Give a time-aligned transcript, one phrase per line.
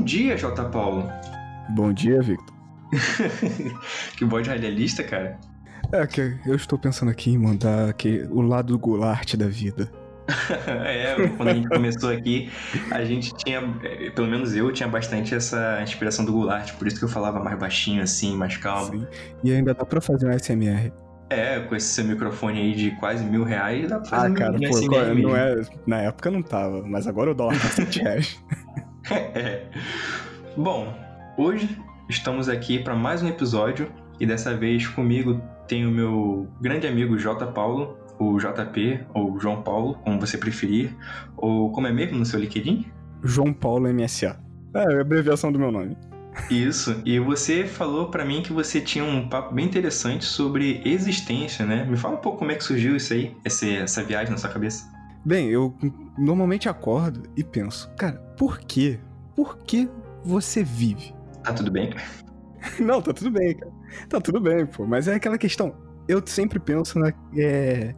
[0.00, 0.64] Bom dia, J.
[0.70, 1.12] Paulo.
[1.68, 2.56] Bom dia, Victor.
[4.16, 5.38] que voz radialista, cara.
[5.92, 9.92] É que eu estou pensando aqui em mandar que, o lado Goulart da vida.
[10.86, 12.50] é, quando a gente começou aqui,
[12.90, 13.60] a gente tinha,
[14.14, 17.58] pelo menos eu, tinha bastante essa inspiração do Goulart, por isso que eu falava mais
[17.58, 19.00] baixinho assim, mais calmo.
[19.00, 19.06] Sim.
[19.44, 20.90] E ainda dá pra fazer um SMR.
[21.28, 24.56] É, com esse seu microfone aí de quase mil reais, dá pra fazer ah, cara,
[24.56, 28.00] um pô, SMR não é, Na época não tava, mas agora o dólar tá 7
[28.00, 28.42] reais.
[30.56, 30.94] Bom,
[31.36, 31.78] hoje
[32.08, 37.16] estamos aqui para mais um episódio e dessa vez comigo tem o meu grande amigo
[37.18, 37.46] J.
[37.52, 40.94] Paulo, o JP, ou João Paulo, como você preferir,
[41.36, 42.86] ou como é mesmo no seu LinkedIn?
[43.22, 44.38] João Paulo MSA.
[44.74, 45.96] É, é a abreviação do meu nome.
[46.50, 51.66] Isso, e você falou para mim que você tinha um papo bem interessante sobre existência,
[51.66, 51.84] né?
[51.84, 54.50] Me fala um pouco como é que surgiu isso aí, essa, essa viagem na sua
[54.50, 54.99] cabeça.
[55.24, 55.74] Bem, eu
[56.16, 58.98] normalmente acordo e penso, cara, por quê?
[59.36, 59.88] Por que
[60.24, 61.14] você vive?
[61.42, 61.94] Tá tudo bem?
[62.80, 63.72] Não, tá tudo bem, cara.
[64.08, 64.86] Tá tudo bem, pô.
[64.86, 65.74] Mas é aquela questão.
[66.08, 67.94] Eu sempre penso na, é,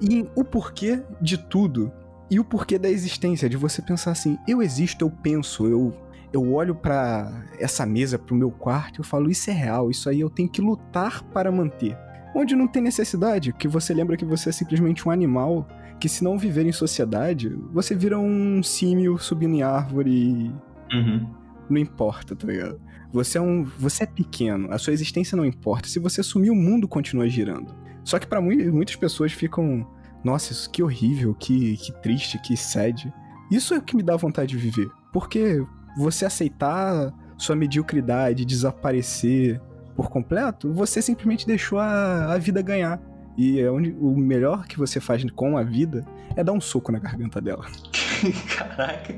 [0.00, 1.92] em o porquê de tudo
[2.30, 3.48] e o porquê da existência.
[3.48, 5.92] De você pensar assim: eu existo, eu penso, eu,
[6.32, 10.20] eu olho para essa mesa, pro meu quarto, eu falo: isso é real, isso aí
[10.20, 11.96] eu tenho que lutar para manter.
[12.34, 15.68] Onde não tem necessidade, que você lembra que você é simplesmente um animal,
[16.02, 20.96] que se não viver em sociedade, você vira um símio subindo em árvore e.
[20.96, 21.30] Uhum.
[21.70, 22.80] Não importa, tá ligado?
[23.12, 25.88] Você é um, você é pequeno, a sua existência não importa.
[25.88, 27.72] Se você sumir, o mundo continua girando.
[28.02, 29.86] Só que para muitas pessoas ficam,
[30.24, 33.12] nossa, isso que horrível, que, que triste, que sede.
[33.48, 34.90] Isso é o que me dá vontade de viver.
[35.12, 35.64] Porque
[35.96, 39.60] você aceitar sua mediocridade, desaparecer
[39.94, 43.00] por completo, você simplesmente deixou a, a vida ganhar.
[43.36, 46.04] E é onde o melhor que você faz com a vida
[46.36, 47.64] é dar um soco na garganta dela.
[48.56, 49.14] Caraca.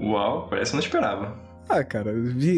[0.00, 1.38] Uau, parece que não esperava.
[1.68, 2.12] Ah, cara,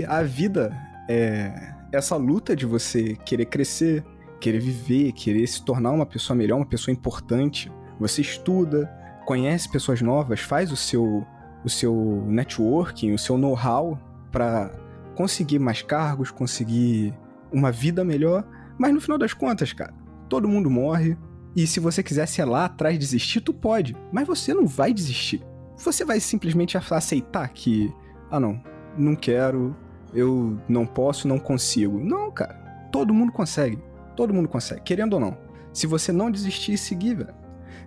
[0.09, 0.75] a vida
[1.09, 4.05] é essa luta de você querer crescer,
[4.41, 7.71] querer viver, querer se tornar uma pessoa melhor, uma pessoa importante.
[8.01, 8.91] Você estuda,
[9.25, 11.27] conhece pessoas novas, faz o seu
[11.65, 13.99] o seu networking, o seu know-how
[14.31, 14.71] para
[15.17, 17.13] conseguir mais cargos, conseguir
[17.53, 18.45] uma vida melhor.
[18.79, 19.93] Mas no final das contas, cara,
[20.29, 21.17] todo mundo morre.
[21.55, 23.97] E se você quiser ser lá atrás desistir, tu pode.
[24.13, 25.43] Mas você não vai desistir.
[25.77, 27.93] Você vai simplesmente aceitar que,
[28.31, 28.61] ah não,
[28.97, 29.75] não quero,
[30.13, 31.99] eu não posso, não consigo.
[31.99, 32.55] Não, cara.
[32.93, 33.79] Todo mundo consegue.
[34.15, 35.37] Todo mundo consegue, querendo ou não.
[35.73, 37.35] Se você não desistir e seguir, velho.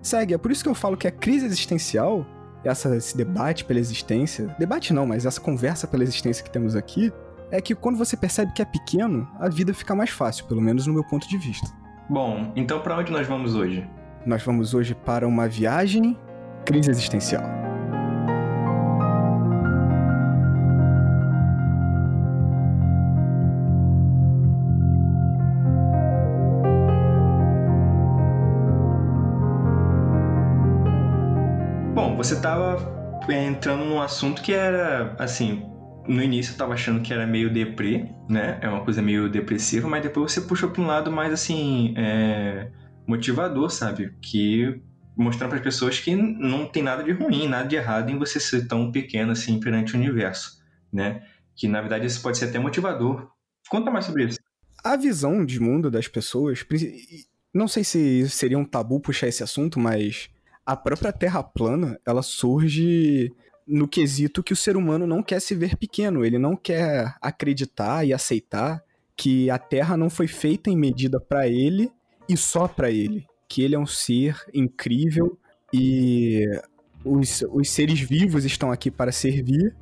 [0.02, 0.34] Segue.
[0.34, 2.26] É por isso que eu falo que a crise existencial,
[2.64, 7.12] essa, esse debate pela existência, debate não, mas essa conversa pela existência que temos aqui,
[7.52, 10.86] é que quando você percebe que é pequeno, a vida fica mais fácil, pelo menos
[10.86, 11.68] no meu ponto de vista.
[12.10, 13.88] Bom, então para onde nós vamos hoje?
[14.26, 16.18] Nós vamos hoje para uma viagem
[16.66, 17.60] crise existencial.
[32.20, 32.78] você tava
[33.30, 35.66] é, entrando num assunto que era, assim,
[36.10, 38.60] no início eu tava achando que era meio deprê, né?
[38.62, 42.72] É uma coisa meio depressiva, mas depois você puxou pra um lado mais, assim, é,
[43.08, 44.16] motivador, sabe?
[44.22, 44.82] Que
[45.16, 48.40] mostrando para as pessoas que não tem nada de ruim, nada de errado em você
[48.40, 51.24] ser tão pequeno assim perante o universo, né?
[51.56, 53.30] Que na verdade isso pode ser até motivador.
[53.70, 54.40] Conta mais sobre isso.
[54.84, 56.66] A visão de mundo das pessoas,
[57.54, 60.30] não sei se seria um tabu puxar esse assunto, mas
[60.66, 63.30] a própria Terra plana, ela surge
[63.70, 68.06] no quesito que o ser humano não quer se ver pequeno, ele não quer acreditar
[68.06, 68.84] e aceitar
[69.16, 71.92] que a Terra não foi feita em medida para ele
[72.28, 75.38] e só para ele, que ele é um ser incrível
[75.74, 76.44] e
[77.06, 79.76] os, os seres vivos estão aqui para servir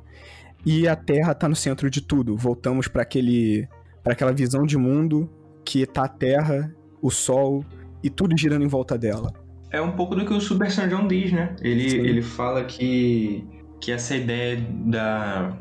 [0.66, 2.36] e a Terra está no centro de tudo.
[2.36, 3.66] Voltamos para aquele
[4.02, 5.30] para aquela visão de mundo
[5.64, 7.64] que tá a Terra, o Sol
[8.02, 9.32] e tudo girando em volta dela
[9.70, 11.54] é um pouco do que o Super John diz, né?
[11.60, 13.44] Ele, ele fala que,
[13.80, 15.56] que essa ideia da,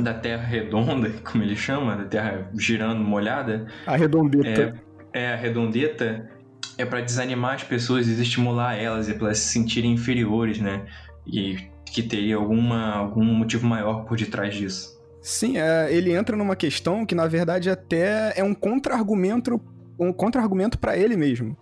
[0.00, 3.66] da Terra redonda, como ele chama, da Terra girando molhada.
[3.86, 4.80] A redondeta.
[5.12, 6.28] É, é a redondeta
[6.76, 10.86] é para desanimar as pessoas e estimular elas e para elas se sentirem inferiores, né?
[11.26, 11.56] E
[11.86, 14.98] que teria alguma, algum motivo maior por detrás disso.
[15.20, 19.60] Sim, é, ele entra numa questão que na verdade até é um contra-argumento
[19.98, 21.56] um contra-argumento para ele mesmo,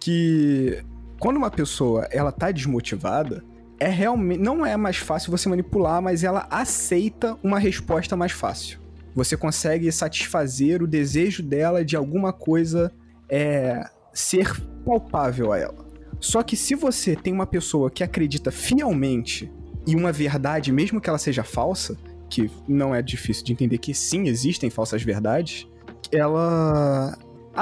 [0.00, 0.82] que
[1.18, 3.44] quando uma pessoa ela tá desmotivada,
[3.84, 8.78] é realmente não é mais fácil você manipular, mas ela aceita uma resposta mais fácil.
[9.14, 12.90] Você consegue satisfazer o desejo dela de alguma coisa
[13.28, 15.84] é, ser palpável a ela.
[16.18, 19.52] Só que se você tem uma pessoa que acredita fielmente
[19.86, 21.94] e uma verdade, mesmo que ela seja falsa,
[22.30, 25.68] que não é difícil de entender que sim, existem falsas verdades,
[26.10, 27.18] ela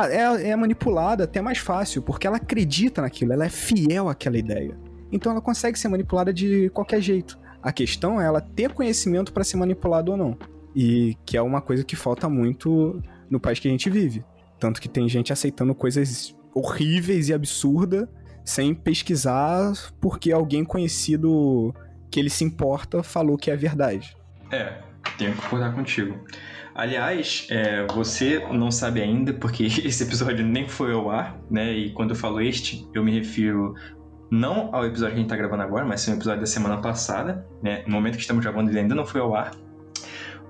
[0.08, 4.92] é, é manipulada até mais fácil, porque ela acredita naquilo, ela é fiel àquela ideia.
[5.12, 7.38] Então ela consegue ser manipulada de qualquer jeito.
[7.62, 10.37] A questão é ela ter conhecimento para ser manipulada ou não.
[10.75, 13.00] E que é uma coisa que falta muito
[13.31, 14.25] no país que a gente vive.
[14.59, 18.09] Tanto que tem gente aceitando coisas horríveis e absurdas
[18.44, 21.75] sem pesquisar porque alguém conhecido
[22.11, 24.17] que ele se importa falou que é verdade.
[24.50, 24.79] É,
[25.17, 26.19] tenho que concordar contigo.
[26.75, 31.73] Aliás, é, você não sabe ainda, porque esse episódio nem foi ao ar, né?
[31.73, 33.75] E quando eu falo este, eu me refiro
[34.32, 36.81] não ao episódio que a gente tá gravando agora, mas sim ao episódio da semana
[36.81, 37.84] passada, né?
[37.87, 39.55] No momento que estamos gravando, ele ainda não foi ao ar.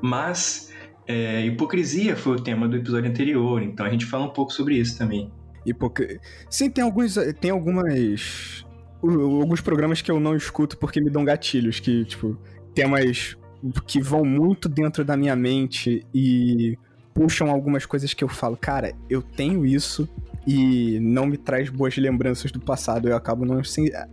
[0.00, 0.72] Mas
[1.04, 4.76] é, hipocrisia foi o tema do episódio anterior, então a gente fala um pouco sobre
[4.76, 5.32] isso também.
[5.66, 6.20] Hipocr...
[6.48, 7.16] Sim, tem alguns.
[7.40, 8.64] Tem algumas.
[9.02, 12.38] Alguns programas que eu não escuto porque me dão gatilhos, que, tipo,
[12.72, 13.36] temas
[13.84, 16.78] que vão muito dentro da minha mente e
[17.12, 20.08] puxam algumas coisas que eu falo, cara, eu tenho isso
[20.46, 23.60] e não me traz boas lembranças do passado, eu acabo não,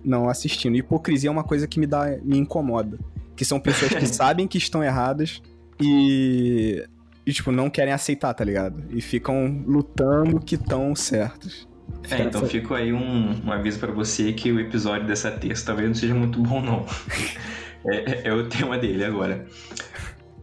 [0.04, 0.76] não assistindo.
[0.76, 3.00] Hipocrisia é uma coisa que me dá, me incomoda.
[3.36, 5.42] Que são pessoas que sabem que estão erradas
[5.80, 6.84] e
[7.30, 8.84] e, tipo, não querem aceitar, tá ligado?
[8.90, 11.68] E ficam lutando que estão certos.
[12.10, 15.88] É, então fico aí um, um aviso para você que o episódio dessa terça talvez
[15.88, 16.88] não seja muito bom, não.
[17.88, 19.46] é, é, é, o tema dele agora.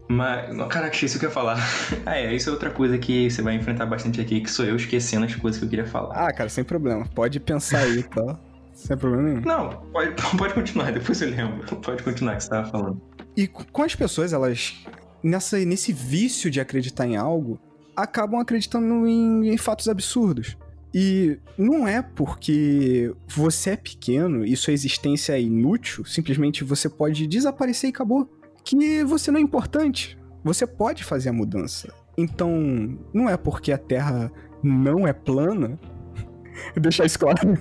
[0.08, 1.58] Mas, caraca, isso que eu ia falar.
[2.06, 4.76] ah, é, isso é outra coisa que você vai enfrentar bastante aqui, que sou eu
[4.76, 6.14] esquecendo as coisas que eu queria falar.
[6.14, 7.06] Ah, cara, sem problema.
[7.14, 8.38] Pode pensar aí, tá?
[8.76, 9.40] sem problema nenhum.
[9.40, 11.76] Não, pode, pode continuar, depois eu lembro.
[11.76, 13.00] Pode continuar que você tava falando.
[13.36, 14.74] E com as pessoas, elas
[15.22, 17.58] nessa, nesse vício de acreditar em algo,
[17.94, 20.56] acabam acreditando em, em fatos absurdos.
[20.94, 27.26] E não é porque você é pequeno e sua existência é inútil, simplesmente você pode
[27.26, 28.30] desaparecer e acabou.
[28.66, 30.18] Que você não é importante.
[30.42, 31.94] Você pode fazer a mudança.
[32.18, 34.30] Então, não é porque a Terra
[34.60, 35.78] não é plana.
[36.76, 37.56] deixar isso claro.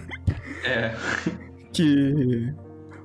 [0.63, 0.95] É.
[1.71, 2.51] Que.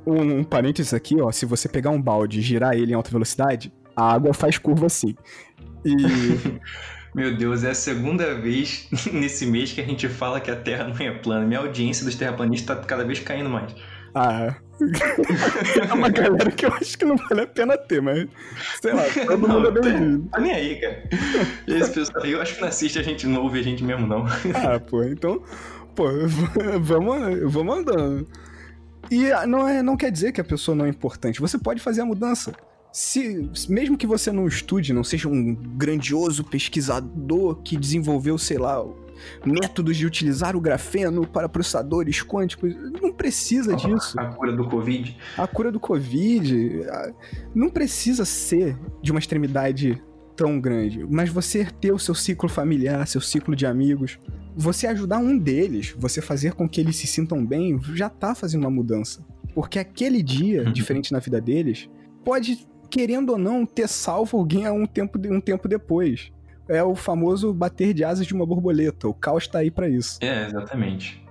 [0.07, 1.31] Um, um parênteses aqui, ó.
[1.31, 4.87] Se você pegar um balde e girar ele em alta velocidade, a água faz curva
[4.87, 5.15] assim.
[5.85, 5.95] E.
[7.15, 10.89] Meu Deus, é a segunda vez nesse mês que a gente fala que a Terra
[10.89, 11.45] não é plana.
[11.45, 13.75] Minha audiência dos terraplanistas tá cada vez caindo mais.
[14.15, 14.57] Ah,
[15.89, 18.29] é uma galera que eu acho que não vale a pena ter, mas
[18.81, 20.29] sei lá, todo não, mundo é bem-vindo.
[20.31, 21.09] Tá nem aí, cara.
[21.67, 24.25] Esse pessoal, eu acho que não assiste a gente, não ouve a gente mesmo, não.
[24.55, 25.43] Ah, pô, então,
[25.95, 26.05] pô,
[26.81, 28.27] vamos, vamos andando.
[29.11, 31.41] E não, é, não quer dizer que a pessoa não é importante.
[31.41, 32.53] Você pode fazer a mudança
[32.93, 38.85] se mesmo que você não estude, não seja um grandioso pesquisador que desenvolveu, sei lá,
[39.45, 44.19] métodos de utilizar o grafeno para processadores quânticos, não precisa disso.
[44.19, 45.17] A cura do Covid.
[45.37, 46.87] A cura do Covid
[47.55, 50.03] não precisa ser de uma extremidade
[50.37, 54.19] tão grande, mas você ter o seu ciclo familiar, seu ciclo de amigos,
[54.57, 58.63] você ajudar um deles, você fazer com que eles se sintam bem, já tá fazendo
[58.63, 59.25] uma mudança.
[59.55, 60.73] Porque aquele dia, uhum.
[60.73, 61.91] diferente na vida deles,
[62.25, 66.33] pode querendo ou não, ter salvo alguém a um tempo, um tempo depois.
[66.71, 69.09] É o famoso bater de asas de uma borboleta.
[69.09, 70.19] O caos tá aí para isso.
[70.21, 71.23] É, exatamente.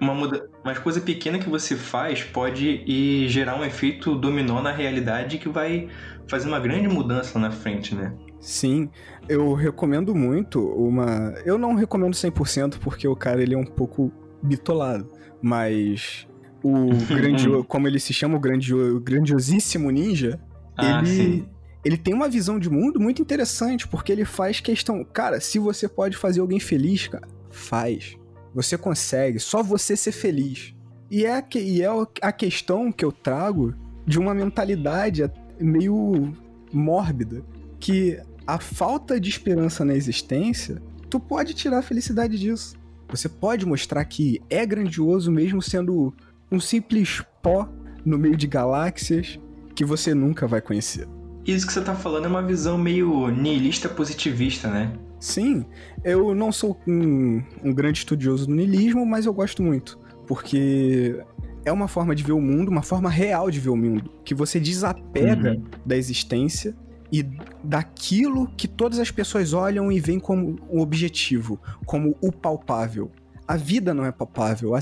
[0.00, 0.48] Uma, muda...
[0.62, 5.48] uma coisa pequena que você faz pode ir gerar um efeito dominó na realidade que
[5.48, 5.88] vai
[6.28, 8.12] fazer uma grande mudança lá na frente, né?
[8.38, 8.88] Sim,
[9.28, 11.34] eu recomendo muito uma.
[11.44, 15.10] Eu não recomendo 100% porque o cara ele é um pouco bitolado,
[15.42, 16.28] mas
[16.62, 17.64] o grandio...
[17.64, 19.00] como ele se chama, o grandio...
[19.00, 20.38] grandiosíssimo ninja,
[20.76, 21.48] ah, ele, sim.
[21.84, 25.04] Ele tem uma visão de mundo muito interessante, porque ele faz questão.
[25.04, 28.16] Cara, se você pode fazer alguém feliz, cara, faz.
[28.54, 30.74] Você consegue, só você ser feliz.
[31.10, 31.88] E é, e é
[32.20, 36.32] a questão que eu trago de uma mentalidade meio
[36.72, 37.42] mórbida.
[37.78, 42.76] Que a falta de esperança na existência, tu pode tirar a felicidade disso.
[43.08, 46.12] Você pode mostrar que é grandioso mesmo sendo
[46.50, 47.68] um simples pó
[48.04, 49.38] no meio de galáxias
[49.74, 51.06] que você nunca vai conhecer.
[51.48, 54.92] Isso que você tá falando é uma visão meio nihilista positivista, né?
[55.18, 55.64] Sim,
[56.04, 61.18] eu não sou um, um grande estudioso do niilismo, mas eu gosto muito, porque
[61.64, 64.34] é uma forma de ver o mundo, uma forma real de ver o mundo, que
[64.34, 65.64] você desapega uhum.
[65.86, 66.76] da existência
[67.10, 67.26] e
[67.64, 73.10] daquilo que todas as pessoas olham e veem como o objetivo, como o palpável.
[73.48, 74.80] A vida não é palpável, a,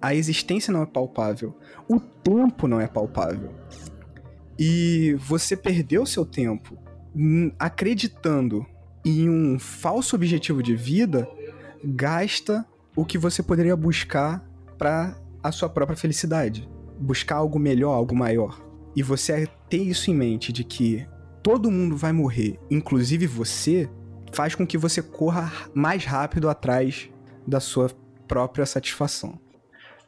[0.00, 3.50] a existência não é palpável, o tempo não é palpável
[4.58, 6.78] e você perdeu seu tempo
[7.58, 8.66] acreditando
[9.04, 11.28] em um falso objetivo de vida,
[11.84, 14.44] gasta o que você poderia buscar
[14.78, 16.68] para a sua própria felicidade,
[16.98, 18.62] buscar algo melhor, algo maior.
[18.96, 21.04] e você ter isso em mente de que
[21.42, 23.90] todo mundo vai morrer, inclusive você,
[24.32, 27.10] faz com que você corra mais rápido atrás
[27.44, 27.90] da sua
[28.28, 29.38] própria satisfação.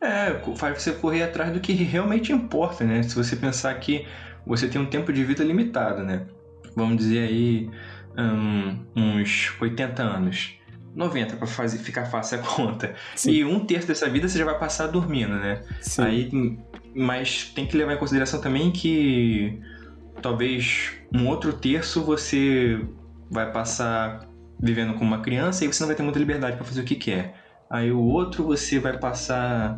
[0.01, 3.03] É, faz você correr atrás do que realmente importa, né?
[3.03, 4.07] Se você pensar que
[4.47, 6.27] você tem um tempo de vida limitado, né?
[6.75, 7.71] Vamos dizer aí
[8.17, 10.55] um, uns 80 anos.
[10.95, 12.95] 90 para fazer ficar fácil a conta.
[13.15, 13.31] Sim.
[13.33, 15.63] E um terço dessa vida você já vai passar dormindo, né?
[15.81, 16.03] Sim.
[16.03, 16.59] Aí,
[16.95, 19.61] mas tem que levar em consideração também que
[20.23, 22.81] talvez um outro terço você
[23.31, 24.27] vai passar
[24.59, 26.95] vivendo como uma criança e você não vai ter muita liberdade para fazer o que
[26.95, 27.35] quer.
[27.69, 29.77] Aí o outro você vai passar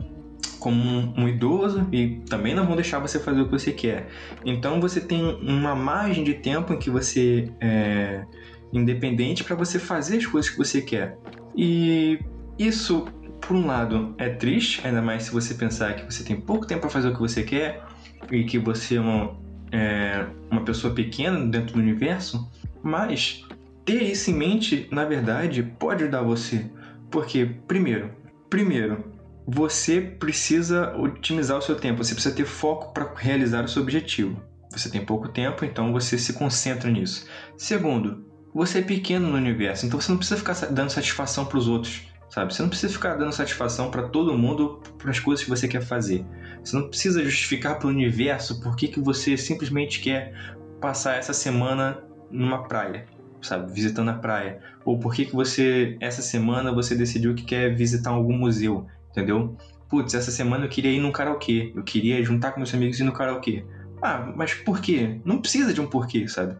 [0.58, 4.08] como um, um, idoso e também não vão deixar você fazer o que você quer.
[4.44, 8.24] Então você tem uma margem de tempo em que você é
[8.72, 11.16] independente para você fazer as coisas que você quer.
[11.56, 12.18] E
[12.58, 13.06] isso,
[13.40, 16.82] por um lado, é triste, ainda mais se você pensar que você tem pouco tempo
[16.82, 17.82] para fazer o que você quer
[18.30, 19.36] e que você é uma,
[19.72, 22.50] é uma pessoa pequena dentro do universo,
[22.82, 23.44] mas
[23.84, 26.70] ter isso em mente, na verdade, pode ajudar você.
[27.10, 28.10] Porque, primeiro,
[28.50, 29.17] primeiro,
[29.50, 34.42] você precisa otimizar o seu tempo, você precisa ter foco para realizar o seu objetivo.
[34.70, 37.26] Você tem pouco tempo, então você se concentra nisso.
[37.56, 41.66] Segundo, você é pequeno no universo, então você não precisa ficar dando satisfação para os
[41.66, 42.52] outros, sabe?
[42.52, 45.80] Você não precisa ficar dando satisfação para todo mundo para as coisas que você quer
[45.80, 46.26] fazer.
[46.62, 51.32] Você não precisa justificar para o universo por que, que você simplesmente quer passar essa
[51.32, 53.06] semana numa praia
[53.40, 54.60] sabe, visitando a praia.
[54.84, 58.86] Ou por que, que você, essa semana, você decidiu que quer visitar algum museu,
[59.18, 59.56] entendeu?
[59.88, 63.02] Putz, essa semana eu queria ir num karaokê, eu queria juntar com meus amigos e
[63.02, 63.64] ir no karaokê.
[64.00, 65.20] Ah, mas por quê?
[65.24, 66.56] Não precisa de um porquê, sabe?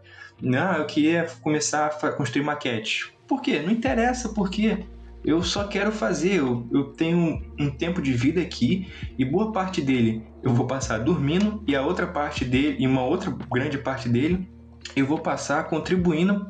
[0.55, 3.13] Ah, eu queria começar a construir maquete.
[3.27, 3.61] Por quê?
[3.61, 4.85] Não interessa por quê.
[5.23, 6.39] Eu só quero fazer.
[6.39, 10.99] Eu, eu tenho um tempo de vida aqui e boa parte dele eu vou passar
[10.99, 14.47] dormindo e a outra parte dele, e uma outra grande parte dele,
[14.95, 16.47] eu vou passar contribuindo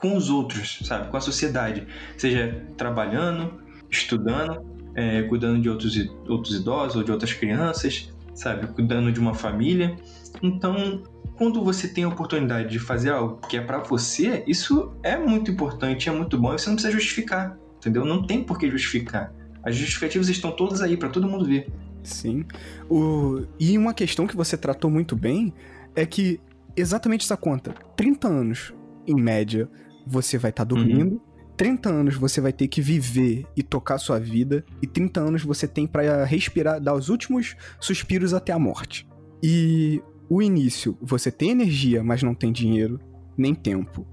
[0.00, 1.10] com os outros, sabe?
[1.10, 1.86] Com a sociedade.
[2.16, 5.96] Seja trabalhando, estudando, é, cuidando de outros,
[6.28, 8.66] outros idosos ou de outras crianças, sabe?
[8.68, 9.96] Cuidando de uma família.
[10.42, 11.02] Então,
[11.36, 15.50] quando você tem a oportunidade de fazer algo que é para você, isso é muito
[15.50, 18.04] importante, é muito bom e você não precisa justificar, entendeu?
[18.04, 19.32] Não tem por que justificar.
[19.62, 21.68] As justificativas estão todas aí para todo mundo ver.
[22.02, 22.44] Sim.
[22.90, 23.42] O...
[23.58, 25.52] E uma questão que você tratou muito bem
[25.94, 26.40] é que
[26.76, 28.74] exatamente essa conta, 30 anos
[29.06, 29.68] em média,
[30.06, 31.14] você vai estar tá dormindo.
[31.14, 31.31] Uhum.
[31.62, 35.68] 30 anos você vai ter que viver e tocar sua vida, e 30 anos você
[35.68, 39.06] tem para respirar, dar os últimos suspiros até a morte.
[39.40, 42.98] E o início, você tem energia, mas não tem dinheiro,
[43.38, 44.04] nem tempo.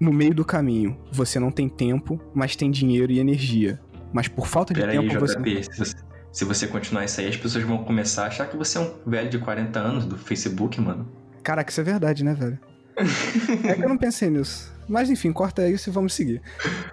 [0.00, 3.78] No meio do caminho, você não tem tempo, mas tem dinheiro e energia.
[4.12, 5.38] Mas por falta de Pera tempo aí, você...
[5.38, 5.96] JP, se você...
[6.32, 8.94] Se você continuar isso aí, as pessoas vão começar a achar que você é um
[9.06, 11.08] velho de 40 anos do Facebook, mano.
[11.42, 12.58] Caraca, isso é verdade, né, velho?
[13.64, 14.72] é que eu não pensei nisso.
[14.90, 16.42] Mas enfim, corta isso e vamos seguir.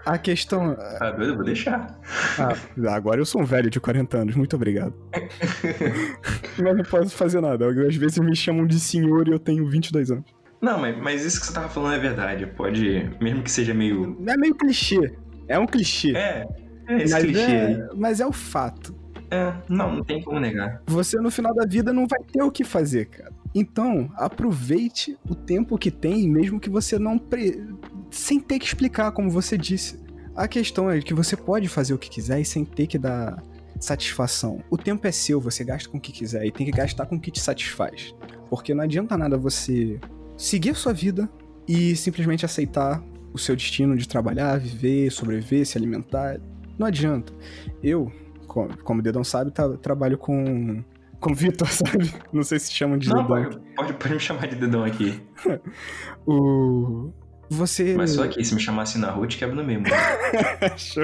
[0.06, 0.78] A questão.
[1.00, 2.00] Ah, eu vou deixar.
[2.40, 4.94] Ah, agora eu sou um velho de 40 anos, muito obrigado.
[6.58, 7.68] mas não posso fazer nada.
[7.68, 10.26] Às vezes me chamam de senhor e eu tenho 22 anos.
[10.62, 12.46] Não, mas, mas isso que você tava falando é verdade.
[12.48, 13.10] Pode.
[13.22, 14.18] Mesmo que seja meio.
[14.28, 15.14] É meio clichê.
[15.48, 16.16] É um clichê.
[16.16, 16.48] É.
[16.88, 17.90] É esse mas clichê é.
[17.96, 18.96] Mas é o fato.
[19.30, 20.82] É, não, não tem como negar.
[20.88, 23.32] Você no final da vida não vai ter o que fazer, cara.
[23.60, 27.18] Então, aproveite o tempo que tem, mesmo que você não.
[27.18, 27.68] Pre...
[28.12, 30.00] sem ter que explicar, como você disse.
[30.36, 33.44] A questão é que você pode fazer o que quiser e sem ter que dar
[33.80, 34.64] satisfação.
[34.70, 37.16] O tempo é seu, você gasta com o que quiser e tem que gastar com
[37.16, 38.14] o que te satisfaz.
[38.48, 40.00] Porque não adianta nada você
[40.38, 41.28] seguir a sua vida
[41.68, 46.40] e simplesmente aceitar o seu destino de trabalhar, viver, sobreviver, se alimentar.
[46.78, 47.34] Não adianta.
[47.82, 48.12] Eu,
[48.46, 50.84] como o Dedão sabe, trabalho com
[51.20, 52.14] com Vitor, sabe?
[52.32, 53.44] Não sei se chamam de Não, Dedão.
[53.44, 55.22] Pode, pode, pode me chamar de Dedão aqui.
[56.26, 57.12] o.
[57.50, 57.96] Você.
[57.96, 59.96] Mas só aqui, se me chamasse na rua, te quebro no meio, mano.
[60.78, 61.04] Show.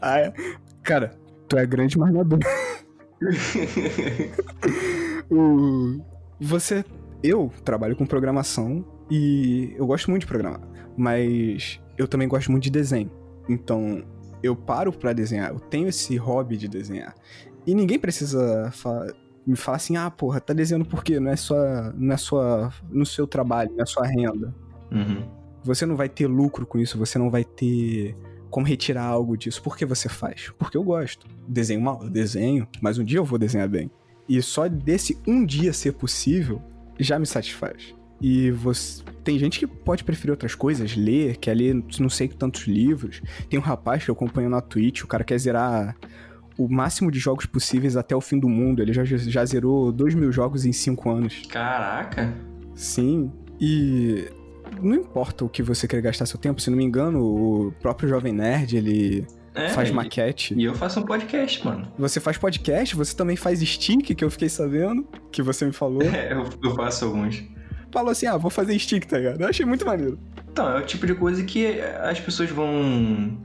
[0.00, 0.32] ah, é.
[0.84, 1.10] Cara,
[1.48, 2.38] tu é grande, mas não é bom.
[5.30, 6.00] o...
[6.40, 6.84] Você.
[7.20, 10.60] Eu trabalho com programação e eu gosto muito de programar,
[10.96, 13.10] mas eu também gosto muito de desenho.
[13.48, 14.04] Então,
[14.42, 17.14] eu paro para desenhar, eu tenho esse hobby de desenhar.
[17.68, 19.12] E ninguém precisa falar,
[19.46, 21.20] me falar assim, ah, porra, tá desenhando por quê?
[21.20, 21.54] Não é só,
[21.94, 24.54] não é só no seu trabalho, não é sua renda.
[24.90, 25.28] Uhum.
[25.64, 28.16] Você não vai ter lucro com isso, você não vai ter
[28.48, 29.62] como retirar algo disso.
[29.62, 30.50] Por que você faz?
[30.58, 31.26] Porque eu gosto.
[31.46, 32.02] Desenho mal?
[32.02, 33.90] Eu desenho, mas um dia eu vou desenhar bem.
[34.26, 36.62] E só desse um dia ser possível
[36.98, 37.94] já me satisfaz.
[38.18, 39.04] E você.
[39.22, 43.20] Tem gente que pode preferir outras coisas, ler, quer ler não sei tantos livros.
[43.50, 45.94] Tem um rapaz que eu acompanho na Twitch, o cara quer zerar
[46.58, 48.82] o máximo de jogos possíveis até o fim do mundo.
[48.82, 51.42] Ele já, já zerou 2 mil jogos em 5 anos.
[51.48, 52.34] Caraca!
[52.74, 53.32] Sim.
[53.60, 54.28] E
[54.82, 58.08] não importa o que você quer gastar seu tempo, se não me engano, o próprio
[58.08, 60.54] Jovem Nerd, ele é, faz maquete.
[60.54, 61.90] E eu faço um podcast, mano.
[61.96, 66.02] Você faz podcast, você também faz stick, que eu fiquei sabendo, que você me falou.
[66.10, 67.42] É, eu, eu faço alguns.
[67.92, 69.40] Falou assim, ah, vou fazer stick, tá ligado?
[69.40, 70.18] Eu achei muito maneiro.
[70.50, 73.38] Então, é o tipo de coisa que as pessoas vão...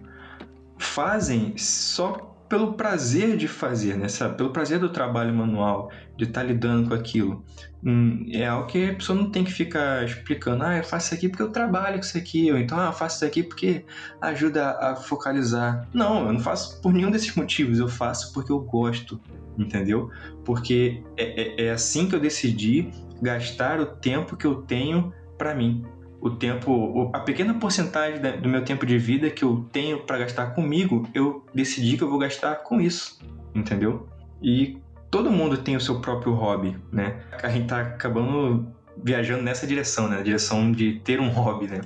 [0.78, 4.06] fazem só pelo prazer de fazer, né?
[4.38, 7.44] Pelo prazer do trabalho manual, de estar tá lidando com aquilo.
[7.84, 11.16] Hum, é algo que a pessoa não tem que ficar explicando, ah, eu faço isso
[11.16, 13.84] aqui porque eu trabalho com isso aqui, ou então, ah, eu faço isso aqui porque
[14.22, 15.90] ajuda a focalizar.
[15.92, 19.20] Não, eu não faço por nenhum desses motivos, eu faço porque eu gosto,
[19.58, 20.12] entendeu?
[20.46, 25.56] Porque é, é, é assim que eu decidi gastar o tempo que eu tenho para
[25.56, 25.84] mim
[26.24, 30.56] o tempo, a pequena porcentagem do meu tempo de vida que eu tenho para gastar
[30.56, 33.20] comigo, eu decidi que eu vou gastar com isso,
[33.54, 34.08] entendeu?
[34.42, 34.78] E
[35.12, 37.22] todo mundo tem o seu próprio hobby, né?
[37.44, 38.66] A gente tá acabando
[39.04, 40.16] viajando nessa direção, né?
[40.16, 41.82] Na direção de ter um hobby, né?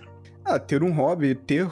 [0.46, 1.68] Ah, ter um hobby, ter,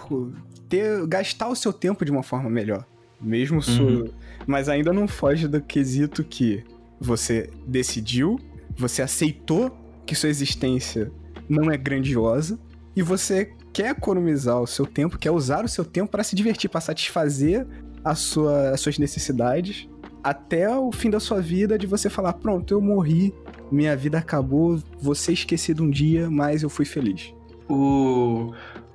[0.68, 2.84] ter gastar o seu tempo de uma forma melhor.
[3.22, 4.10] Mesmo uhum.
[4.48, 6.64] mas ainda não foge do quesito que
[7.00, 8.40] você decidiu,
[8.76, 9.72] você aceitou
[10.04, 11.12] que sua existência
[11.48, 12.60] não é grandiosa
[12.96, 16.70] e você quer economizar o seu tempo, quer usar o seu tempo para se divertir,
[16.70, 17.68] para satisfazer
[18.04, 19.88] a sua, as suas necessidades
[20.25, 23.32] até o fim da sua vida de você falar, pronto, eu morri,
[23.72, 27.32] minha vida acabou, você esquecido um dia, mas eu fui feliz.
[27.70, 28.52] O,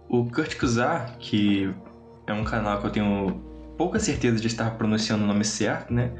[0.08, 1.72] o Kurt Kuzar, que
[2.26, 3.40] é um canal que eu tenho
[3.78, 6.12] pouca certeza de estar pronunciando o nome certo, né?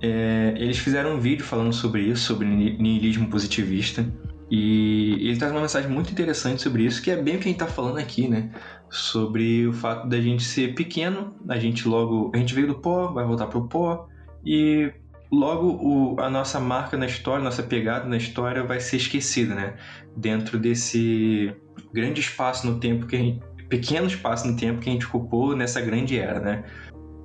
[0.00, 4.06] É, eles fizeram um vídeo falando sobre isso, sobre niilismo positivista.
[4.50, 7.52] E ele traz uma mensagem muito interessante sobre isso, que é bem o que a
[7.52, 8.50] gente está falando aqui, né?
[8.88, 12.30] Sobre o fato da gente ser pequeno, a gente logo.
[12.34, 14.06] A gente veio do pó, vai voltar pro pó,
[14.44, 14.92] e
[15.32, 19.74] logo o, a nossa marca na história, nossa pegada na história vai ser esquecida, né?
[20.16, 21.52] Dentro desse
[21.92, 23.40] grande espaço no tempo que a gente.
[23.68, 26.64] pequeno espaço no tempo que a gente ocupou nessa grande era, né?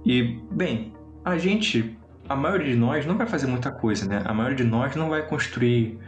[0.03, 1.97] E, bem, a gente.
[2.27, 4.23] A maioria de nós não vai fazer muita coisa, né?
[4.25, 5.99] A maioria de nós não vai construir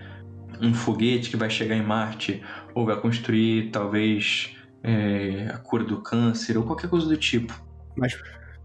[0.61, 2.41] um foguete que vai chegar em Marte,
[2.73, 7.61] ou vai construir talvez é, a cura do câncer, ou qualquer coisa do tipo.
[7.95, 8.17] Mas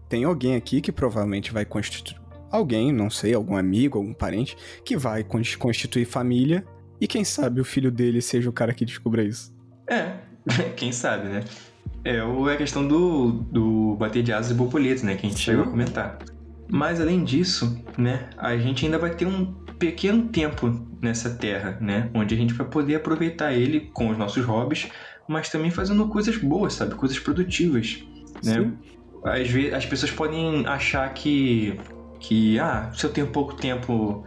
[0.07, 2.19] tem alguém aqui que provavelmente vai constituir.
[2.51, 6.65] Alguém, não sei, algum amigo, algum parente, que vai constituir família
[6.99, 9.53] e quem sabe o filho dele seja o cara que descubra isso.
[9.87, 10.13] É,
[10.75, 11.43] quem sabe, né?
[12.03, 15.15] É, ou é a questão do, do bater de asas e borboletas, né?
[15.15, 15.45] Que a gente Sim.
[15.45, 16.17] chegou a comentar.
[16.69, 19.45] Mas além disso, né, a gente ainda vai ter um
[19.79, 22.09] pequeno tempo nessa terra, né?
[22.13, 24.87] Onde a gente vai poder aproveitar ele com os nossos hobbies,
[25.27, 26.95] mas também fazendo coisas boas, sabe?
[26.95, 28.03] Coisas produtivas,
[28.43, 28.71] né?
[29.23, 31.79] Às vezes as pessoas podem achar que
[32.19, 34.25] que ah, se eu tenho pouco tempo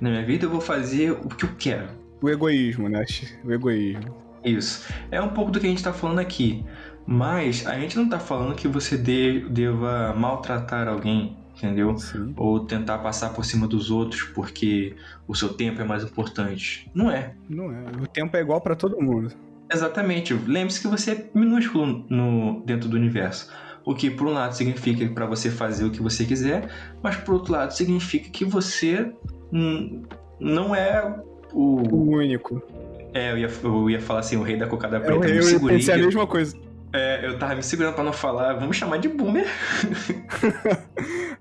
[0.00, 1.88] na minha vida, eu vou fazer o que eu quero.
[2.22, 3.04] O egoísmo, né?
[3.42, 4.14] O egoísmo.
[4.44, 4.86] Isso.
[5.10, 6.64] É um pouco do que a gente está falando aqui.
[7.06, 11.96] Mas a gente não está falando que você de, deva maltratar alguém, entendeu?
[11.98, 12.34] Sim.
[12.36, 14.96] Ou tentar passar por cima dos outros porque
[15.26, 16.90] o seu tempo é mais importante.
[16.94, 17.34] Não é.
[17.48, 17.84] Não é.
[18.02, 19.32] O tempo é igual para todo mundo.
[19.72, 20.34] Exatamente.
[20.34, 23.50] Lembre-se que você é minúsculo no, dentro do universo.
[23.84, 26.68] O que, por um lado, significa para você fazer o que você quiser,
[27.02, 29.12] mas, por outro lado, significa que você
[30.38, 31.18] não é
[31.52, 31.82] o.
[31.94, 32.62] O único.
[33.12, 35.26] É, eu ia, eu ia falar assim, o rei da cocada preta.
[35.26, 36.56] Eu, eu, eu pensei a mesma coisa.
[36.92, 39.46] É, eu tava me segurando pra não falar, vamos chamar de boomer.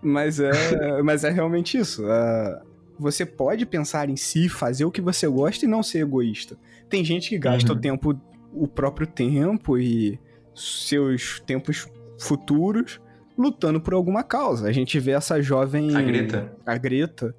[0.02, 2.04] mas, é, mas é realmente isso.
[2.04, 6.58] Uh, você pode pensar em si, fazer o que você gosta e não ser egoísta.
[6.90, 7.78] Tem gente que gasta uhum.
[7.78, 8.22] o tempo,
[8.54, 10.20] o próprio tempo e
[10.54, 11.88] seus tempos
[12.20, 13.00] futuros
[13.38, 14.68] lutando por alguma causa.
[14.68, 15.96] A gente vê essa jovem.
[15.96, 16.52] A Greta.
[16.66, 17.34] A Greta.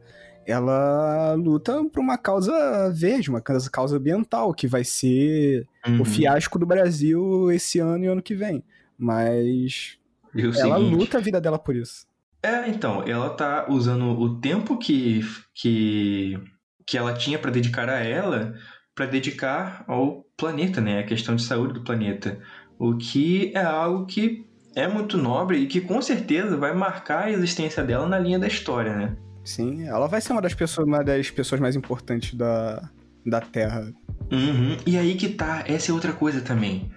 [0.47, 6.01] Ela luta por uma causa verde, uma causa, ambiental, que vai ser uhum.
[6.01, 8.65] o fiasco do Brasil esse ano e ano que vem.
[8.99, 9.99] Mas
[10.35, 12.07] ela seguinte, luta a vida dela por isso.
[12.43, 15.21] É, então, ela tá usando o tempo que,
[15.55, 16.39] que,
[16.87, 18.55] que ela tinha para dedicar a ela
[19.01, 20.99] para dedicar ao planeta, né?
[20.99, 22.39] A questão de saúde do planeta.
[22.79, 27.31] O que é algo que é muito nobre e que com certeza vai marcar a
[27.31, 29.17] existência dela na linha da história, né?
[29.43, 32.91] Sim, ela vai ser uma das pessoas, uma das pessoas mais importantes da,
[33.25, 33.91] da Terra.
[34.31, 34.77] Uhum.
[34.87, 36.91] E aí que tá, essa é outra coisa também.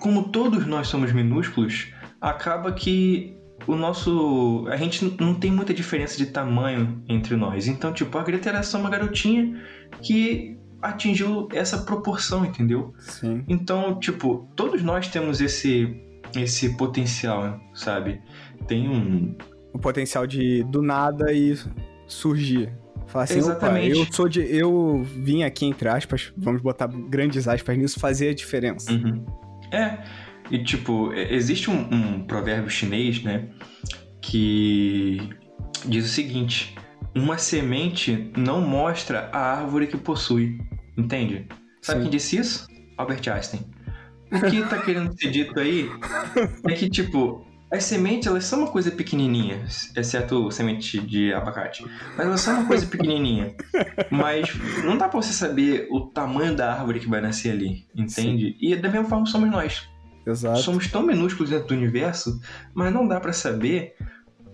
[0.00, 4.66] Como todos nós somos minúsculos, acaba que o nosso.
[4.68, 7.66] A gente não tem muita diferença de tamanho entre nós.
[7.66, 9.62] Então, tipo, a Greta era só uma garotinha
[10.02, 12.94] que atingiu essa proporção, entendeu?
[12.98, 13.44] Sim.
[13.48, 18.20] Então, tipo, todos nós temos esse esse potencial, sabe?
[18.66, 19.36] Tem um
[19.72, 21.56] O potencial de do nada e
[22.06, 22.72] surgir.
[23.06, 23.98] Falar assim, Exatamente.
[23.98, 24.40] eu sou de.
[24.40, 28.92] Eu vim aqui, entre aspas, vamos botar grandes aspas nisso, fazer a diferença.
[28.92, 29.24] Uhum.
[29.72, 29.98] É,
[30.50, 33.48] e tipo, e- existe um, um provérbio chinês, né?
[34.20, 35.30] Que
[35.86, 36.74] diz o seguinte:
[37.14, 40.58] uma semente não mostra a árvore que possui.
[40.96, 41.46] Entende?
[41.80, 42.02] Sabe Sim.
[42.04, 42.66] quem disse isso?
[42.96, 43.64] Albert Einstein.
[44.32, 45.88] O que tá querendo ser dito aí
[46.68, 49.64] é que, tipo, as sementes, elas são uma coisa pequenininha,
[49.96, 51.84] exceto semente de abacate.
[52.16, 53.54] Mas elas são uma coisa pequenininha.
[54.10, 54.52] Mas
[54.84, 58.56] não dá pra você saber o tamanho da árvore que vai nascer ali, entende?
[58.60, 59.88] E da mesma forma somos nós.
[60.30, 60.60] Exato.
[60.60, 62.40] Somos tão minúsculos dentro do universo,
[62.74, 63.94] mas não dá pra saber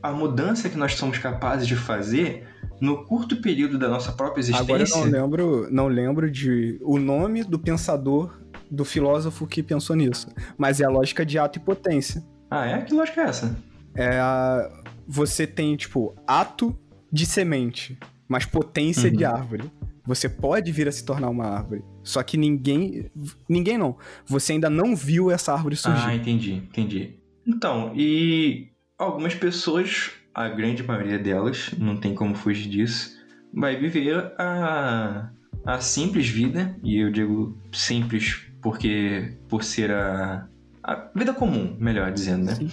[0.03, 2.47] a mudança que nós somos capazes de fazer
[2.81, 5.11] no curto período da nossa própria Agora eu existência.
[5.11, 8.39] não lembro, não lembro de o nome do pensador,
[8.71, 10.29] do filósofo que pensou nisso.
[10.59, 12.23] Mas é a lógica de ato e potência.
[12.51, 12.83] Ah, é?
[12.83, 13.57] Que lógica é essa?
[13.95, 14.69] É a,
[15.07, 16.77] você tem, tipo, ato
[17.11, 19.17] de semente, mas potência Uhum.
[19.17, 19.73] de árvore.
[20.07, 21.83] Você pode vir a se tornar uma árvore.
[22.03, 23.11] Só que ninguém.
[23.49, 23.97] Ninguém não.
[24.27, 26.07] Você ainda não viu essa árvore surgir.
[26.07, 27.19] Ah, entendi, entendi.
[27.47, 33.17] Então, e algumas pessoas, a grande maioria delas, não tem como fugir disso,
[33.55, 35.31] vai viver a,
[35.65, 40.49] a simples vida, e eu digo simples porque por ser a,
[40.83, 42.55] a vida comum, melhor dizendo, né?
[42.55, 42.71] Sim.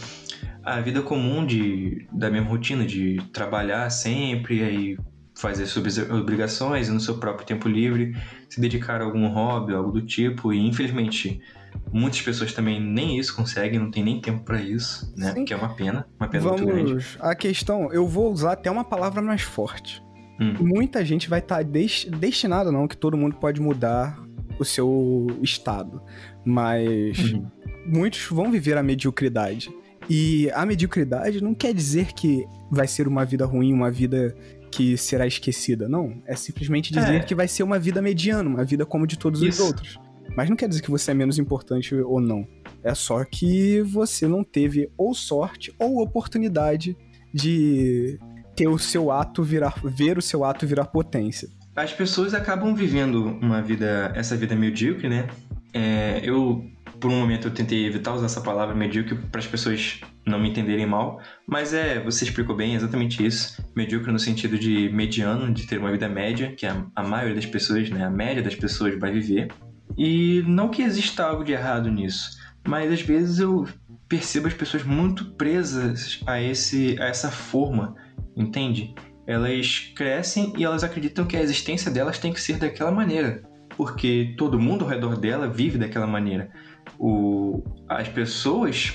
[0.64, 4.98] A vida comum de, da mesma rotina, de trabalhar sempre, aí
[5.36, 8.16] fazer suas obrigações e no seu próprio tempo livre,
[8.50, 11.42] se dedicar a algum hobby, algo do tipo, e infelizmente
[11.92, 15.34] muitas pessoas também nem isso conseguem, não tem nem tempo pra isso, né?
[15.34, 15.44] Sim.
[15.44, 16.92] Que é uma pena, uma pena muito grande.
[16.92, 17.18] Vamos.
[17.20, 20.04] A questão, eu vou usar até uma palavra mais forte.
[20.40, 20.54] Hum.
[20.60, 24.20] Muita gente vai estar destinada, não, que todo mundo pode mudar
[24.60, 26.02] o seu estado.
[26.46, 27.48] Mas Uhum.
[27.86, 29.72] muitos vão viver a mediocridade.
[30.10, 34.36] E a mediocridade não quer dizer que vai ser uma vida ruim, uma vida
[34.76, 35.88] que será esquecida.
[35.88, 36.22] Não.
[36.26, 37.20] É simplesmente dizer É.
[37.20, 39.62] que vai ser uma vida mediana, uma vida como de todos Isso.
[39.62, 40.00] os outros.
[40.36, 42.48] Mas não quer dizer que você é menos importante ou não.
[42.84, 46.98] É só que você não teve ou sorte ou oportunidade
[47.34, 48.20] de
[48.56, 49.76] ter o seu ato virar.
[49.84, 51.48] ver o seu ato virar potência.
[51.76, 55.28] As pessoas acabam vivendo uma vida, essa vida medíocre, né?
[55.74, 56.64] É, eu,
[57.00, 60.50] por um momento, eu tentei evitar usar essa palavra medíocre para as pessoas não me
[60.50, 63.62] entenderem mal, mas é, você explicou bem, exatamente isso.
[63.76, 67.46] Medíocre no sentido de mediano, de ter uma vida média, que a, a maioria das
[67.46, 69.50] pessoas, né, a média das pessoas vai viver.
[69.98, 73.68] E não que exista algo de errado nisso, mas às vezes eu
[74.08, 77.96] percebo as pessoas muito presas a, esse, a essa forma,
[78.36, 78.94] entende?
[79.28, 83.44] Elas crescem e elas acreditam que a existência delas tem que ser daquela maneira,
[83.76, 86.50] porque todo mundo ao redor dela vive daquela maneira.
[87.00, 88.94] O, as pessoas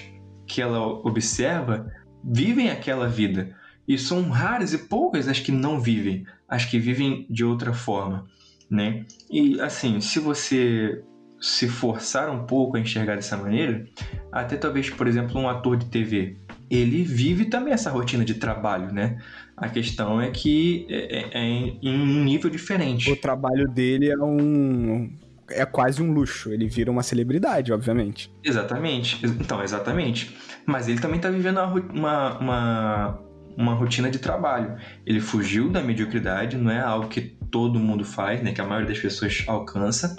[0.48, 1.92] que ela observa
[2.24, 3.54] vivem aquela vida
[3.86, 8.26] e são raras e poucas as que não vivem, as que vivem de outra forma,
[8.70, 9.04] né?
[9.30, 11.02] E assim, se você
[11.40, 13.86] se forçar um pouco a enxergar dessa maneira,
[14.32, 16.36] até talvez, por exemplo, um ator de TV,
[16.68, 19.18] ele vive também essa rotina de trabalho, né?
[19.56, 23.10] A questão é que é, é em em um nível diferente.
[23.10, 25.10] O trabalho dele é um.
[25.50, 26.52] É quase um luxo.
[26.52, 28.32] Ele vira uma celebridade, obviamente.
[28.44, 29.24] Exatamente.
[29.24, 30.36] Então, exatamente.
[30.66, 31.58] Mas ele também tá vivendo
[31.92, 33.18] uma, uma,
[33.56, 34.76] uma rotina de trabalho.
[35.06, 38.52] Ele fugiu da mediocridade, não é algo que todo mundo faz, né?
[38.52, 40.16] Que a maioria das pessoas alcança.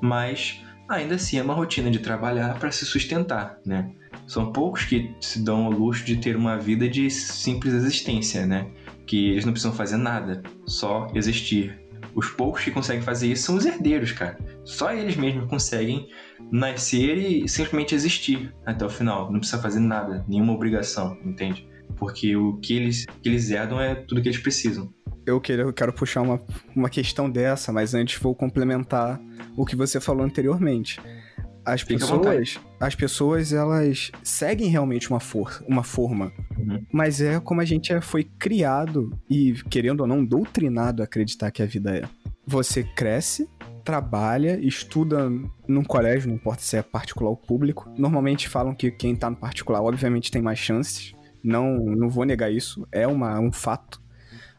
[0.00, 3.90] Mas ainda assim é uma rotina de trabalhar para se sustentar, né?
[4.26, 8.66] São poucos que se dão ao luxo de ter uma vida de simples existência, né?
[9.06, 11.79] Que eles não precisam fazer nada, só existir.
[12.14, 14.38] Os poucos que conseguem fazer isso são os herdeiros, cara.
[14.64, 16.08] Só eles mesmos conseguem
[16.50, 19.30] nascer e simplesmente existir até o final.
[19.30, 21.68] Não precisa fazer nada, nenhuma obrigação, entende?
[21.96, 24.92] Porque o que eles, que eles herdam é tudo que eles precisam.
[25.26, 26.42] Eu quero, eu quero puxar uma,
[26.74, 29.20] uma questão dessa, mas antes vou complementar
[29.56, 31.00] o que você falou anteriormente.
[31.64, 36.84] As Fica pessoas, as pessoas, elas seguem realmente uma, for, uma forma, Uhum.
[36.92, 41.50] mas é como a gente é- foi criado e, querendo ou não, doutrinado a acreditar
[41.50, 42.02] que a vida é.
[42.46, 43.48] Você cresce,
[43.84, 45.30] trabalha, estuda
[45.68, 47.88] num colégio, não importa se é particular ou público.
[47.96, 51.12] Normalmente falam que quem tá no particular, obviamente, tem mais chances.
[51.44, 54.00] Não, não vou negar isso, é uma, um fato.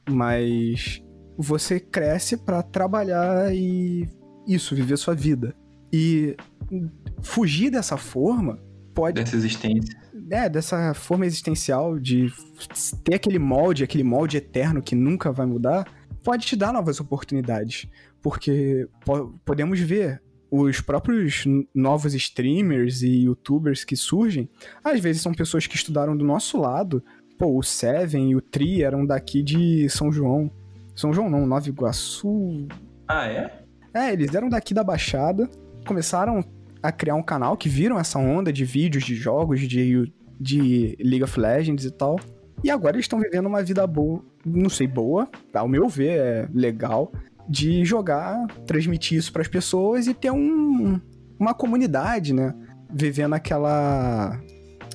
[0.10, 1.02] Mas
[1.38, 4.08] você cresce pra trabalhar e
[4.48, 5.56] isso, viver sua vida.
[5.92, 6.36] E
[7.22, 8.60] fugir dessa forma
[8.94, 9.98] pode Dessa existência.
[10.30, 12.32] é, dessa forma existencial de
[13.04, 15.86] ter aquele molde, aquele molde eterno que nunca vai mudar,
[16.24, 17.88] pode te dar novas oportunidades.
[18.22, 24.50] Porque po- podemos ver os próprios novos streamers e youtubers que surgem,
[24.84, 27.02] às vezes são pessoas que estudaram do nosso lado,
[27.38, 30.52] pô, o Seven e o Tri eram daqui de São João.
[30.94, 32.68] São João não, Nova Iguaçu.
[33.08, 33.64] Ah, é?
[33.94, 35.50] É, eles eram daqui da Baixada,
[35.86, 36.44] começaram
[36.82, 41.24] a criar um canal que viram essa onda de vídeos, de jogos, de, de League
[41.24, 42.20] of Legends e tal.
[42.64, 46.50] E agora eles estão vivendo uma vida boa, não sei, boa, ao meu ver, é
[46.54, 47.12] legal,
[47.48, 51.00] de jogar, transmitir isso para as pessoas e ter um,
[51.40, 52.54] uma comunidade, né?
[52.94, 54.40] Vivendo aquela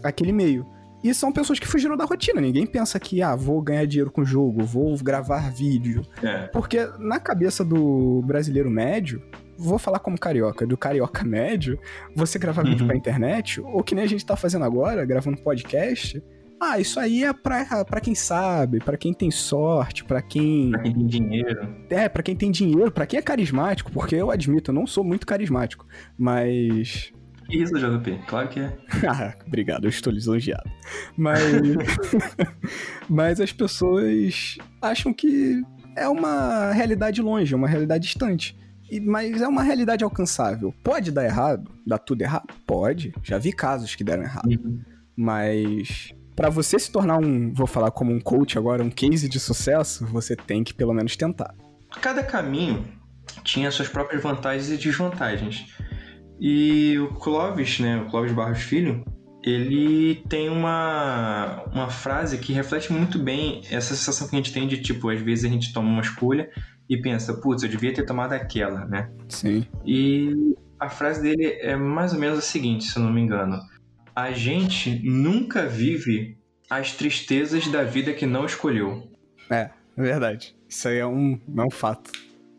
[0.02, 0.66] aquele meio.
[1.02, 2.40] E são pessoas que fugiram da rotina.
[2.40, 6.02] Ninguém pensa que, ah, vou ganhar dinheiro com o jogo, vou gravar vídeo.
[6.22, 6.46] É.
[6.48, 9.22] Porque na cabeça do brasileiro médio,
[9.58, 11.78] vou falar como carioca, do carioca médio,
[12.14, 12.88] você gravar vídeo Uhum.
[12.88, 16.22] pra internet, ou que nem a gente tá fazendo agora, gravando podcast.
[16.58, 20.70] Ah, isso aí é pra, pra quem sabe, pra quem tem sorte, pra quem.
[20.70, 21.68] Pra quem tem dinheiro.
[21.90, 25.04] É, pra quem tem dinheiro, pra quem é carismático, porque eu admito, eu não sou
[25.04, 25.86] muito carismático.
[26.16, 27.12] Mas.
[27.46, 28.20] Que isso, JP?
[28.26, 28.72] Claro que é.
[29.06, 30.68] Ah, obrigado, eu estou lisonjeado.
[31.16, 31.42] Mas.
[33.08, 35.62] Mas as pessoas acham que
[35.96, 38.56] é uma realidade longe, uma realidade distante.
[39.02, 40.74] Mas é uma realidade alcançável.
[40.82, 41.70] Pode dar errado?
[41.86, 42.54] Dar tudo errado?
[42.66, 43.12] Pode.
[43.22, 44.48] Já vi casos que deram errado.
[44.48, 44.80] Uhum.
[45.16, 46.12] Mas.
[46.34, 50.04] Pra você se tornar um, vou falar como um coach agora, um case de sucesso,
[50.06, 51.54] você tem que pelo menos tentar.
[52.02, 52.84] Cada caminho
[53.42, 55.72] tinha suas próprias vantagens e desvantagens.
[56.38, 59.02] E o Clóvis, né, o Clóvis Barros Filho,
[59.42, 64.66] ele tem uma, uma frase que reflete muito bem essa sensação que a gente tem
[64.66, 66.50] de, tipo, às vezes a gente toma uma escolha
[66.88, 69.10] e pensa, putz, eu devia ter tomado aquela, né?
[69.28, 69.66] Sim.
[69.84, 73.60] E a frase dele é mais ou menos a seguinte, se eu não me engano.
[74.14, 76.38] A gente nunca vive
[76.70, 79.10] as tristezas da vida que não escolheu.
[79.50, 80.56] É, é verdade.
[80.68, 82.10] Isso aí é um, é um fato.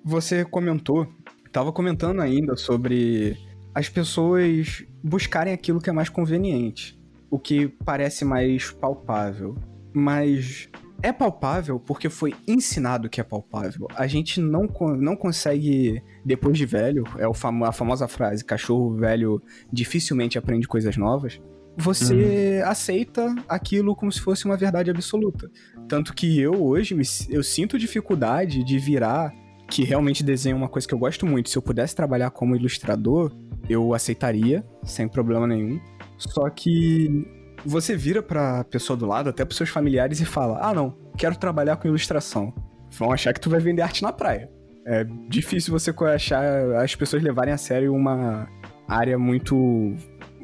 [0.03, 1.07] Você comentou,
[1.51, 3.37] tava comentando ainda sobre
[3.73, 9.57] as pessoas buscarem aquilo que é mais conveniente, o que parece mais palpável.
[9.93, 10.69] Mas
[11.01, 13.87] é palpável porque foi ensinado que é palpável.
[13.95, 18.95] A gente não, não consegue, depois de velho, é o famo- a famosa frase: cachorro
[18.95, 21.39] velho dificilmente aprende coisas novas.
[21.79, 25.47] Você aceita aquilo como se fosse uma verdade absoluta.
[25.87, 29.31] Tanto que eu hoje me, eu sinto dificuldade de virar
[29.69, 31.49] que realmente desenho uma coisa que eu gosto muito.
[31.51, 33.31] Se eu pudesse trabalhar como ilustrador,
[33.69, 35.79] eu aceitaria, sem problema nenhum.
[36.17, 37.27] Só que
[37.67, 41.37] você vira pra pessoa do lado, até pros seus familiares, e fala: Ah, não, quero
[41.37, 42.53] trabalhar com ilustração.
[42.91, 44.49] Vão achar que tu vai vender arte na praia.
[44.85, 46.43] É difícil você achar
[46.81, 48.47] as pessoas levarem a sério uma
[48.87, 49.93] área muito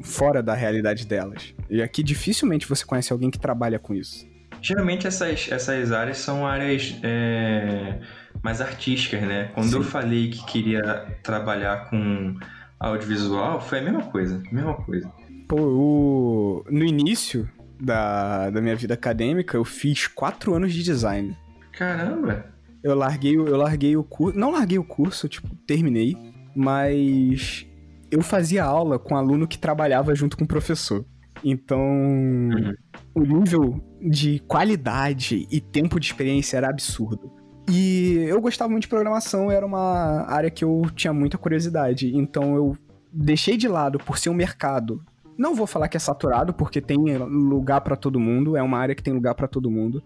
[0.02, 1.54] fora da realidade delas.
[1.70, 4.26] E aqui dificilmente você conhece alguém que trabalha com isso.
[4.60, 8.00] Geralmente essas, essas áreas são áreas é,
[8.42, 9.50] mais artísticas, né?
[9.54, 9.88] Quando eu Sim.
[9.88, 12.36] falei que queria trabalhar com
[12.78, 15.10] audiovisual, foi a mesma coisa, mesma coisa.
[15.48, 16.23] Pô, o...
[16.70, 17.48] no início
[17.80, 21.36] da, da minha vida acadêmica, eu fiz quatro anos de design.
[21.72, 22.46] Caramba!
[22.82, 24.38] Eu larguei, o- eu larguei o curso.
[24.38, 26.14] Não larguei o curso, tipo, terminei.
[26.54, 27.66] Mas
[28.10, 31.04] eu fazia aula com um aluno que trabalhava junto com o professor.
[31.42, 31.80] Então,
[33.14, 37.32] o nível de qualidade e tempo de experiência era absurdo.
[37.68, 42.14] E eu gostava muito de programação, era uma área que eu tinha muita curiosidade.
[42.14, 42.76] Então eu
[43.12, 45.02] deixei de lado por ser um mercado.
[45.36, 48.94] Não vou falar que é saturado, porque tem lugar pra todo mundo, é uma área
[48.94, 50.02] que tem lugar pra todo mundo.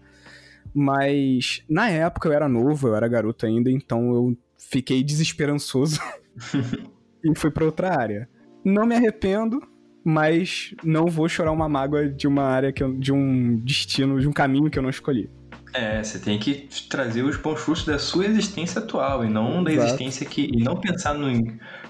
[0.73, 5.99] Mas na época eu era novo, eu era garoto ainda, então eu fiquei desesperançoso
[7.23, 8.29] e fui pra outra área.
[8.63, 9.61] Não me arrependo,
[10.03, 14.27] mas não vou chorar uma mágoa de uma área que eu, de um destino, de
[14.27, 15.29] um caminho que eu não escolhi.
[15.73, 19.71] É, você tem que trazer os bons frutos da sua existência atual e não da
[19.71, 19.87] Exato.
[19.87, 20.49] existência que.
[20.51, 21.29] e não pensar no,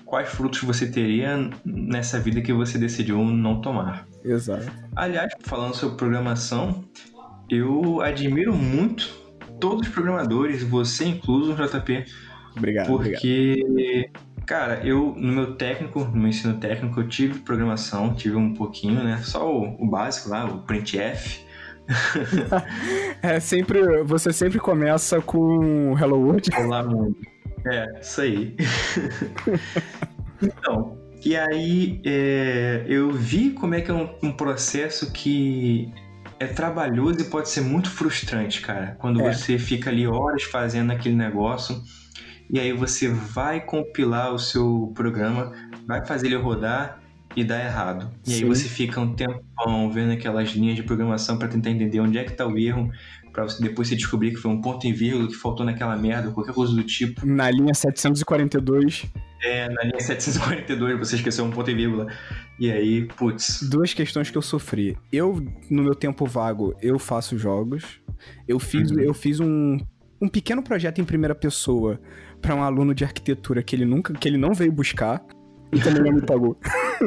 [0.09, 4.07] quais frutos você teria nessa vida que você decidiu não tomar.
[4.25, 4.69] Exato.
[4.95, 6.83] Aliás, falando sobre programação,
[7.49, 9.07] eu admiro muito
[9.59, 12.05] todos os programadores, você incluso, JP,
[12.57, 13.21] Obrigado, obrigado.
[13.21, 14.09] porque,
[14.47, 19.03] cara, eu no meu técnico, no meu ensino técnico, eu tive programação, tive um pouquinho,
[19.03, 19.21] né?
[19.23, 21.47] Só o, o básico lá, o printf.
[23.21, 24.03] É sempre.
[24.03, 26.49] Você sempre começa com Hello World.
[26.55, 27.17] Olá, mundo.
[27.65, 28.55] É, isso aí.
[30.41, 35.91] então, e aí é, eu vi como é que é um, um processo que
[36.39, 38.95] é trabalhoso e pode ser muito frustrante, cara.
[38.99, 39.33] Quando É.
[39.33, 41.81] você fica ali horas fazendo aquele negócio
[42.49, 45.51] e aí você vai compilar o seu programa,
[45.85, 46.99] vai fazer ele rodar
[47.35, 48.09] e dá errado.
[48.25, 48.45] E aí Sim.
[48.47, 52.31] você fica um tempão vendo aquelas linhas de programação para tentar entender onde é que
[52.31, 52.89] tá o erro,
[53.35, 56.53] você depois você descobrir que foi um ponto em vírgula que faltou naquela merda, qualquer
[56.53, 57.25] coisa do tipo.
[57.25, 59.05] Na linha 742.
[59.41, 62.07] É, na linha 742 você esqueceu um ponto e vírgula.
[62.59, 63.67] E aí, putz.
[63.69, 64.97] Duas questões que eu sofri.
[65.11, 68.01] Eu, no meu tempo vago, eu faço jogos.
[68.47, 68.99] Eu fiz, uhum.
[68.99, 69.77] eu fiz um,
[70.21, 71.99] um pequeno projeto em primeira pessoa
[72.41, 75.23] para um aluno de arquitetura que ele nunca, que ele não veio buscar
[75.71, 76.57] e também não me pagou.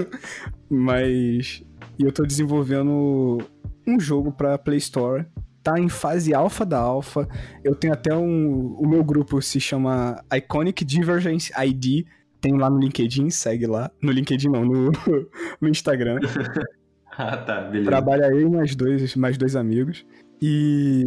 [0.71, 1.63] Mas
[1.99, 3.39] e eu tô desenvolvendo
[3.87, 5.27] um jogo para Play Store.
[5.63, 7.29] Tá em fase alfa da alfa.
[7.63, 8.75] Eu tenho até um.
[8.75, 12.07] O meu grupo se chama Iconic Divergence ID.
[12.41, 13.91] Tem lá no LinkedIn, segue lá.
[14.03, 14.91] No LinkedIn não, no,
[15.61, 16.19] no Instagram.
[17.17, 17.89] ah, tá, beleza.
[17.89, 20.05] Trabalha aí mais dois, mais dois amigos.
[20.41, 21.05] E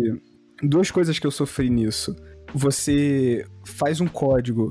[0.64, 2.16] duas coisas que eu sofri nisso.
[2.54, 4.70] Você faz um código,